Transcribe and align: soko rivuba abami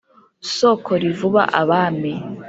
soko 0.55 0.91
rivuba 1.03 1.41
abami 1.61 2.13